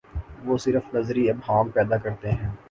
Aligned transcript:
وہ 0.45 0.57
صرف 0.57 0.93
نظری 0.95 1.29
ابہام 1.29 1.69
پیدا 1.69 1.97
کرتے 1.97 2.31
ہیں۔ 2.31 2.49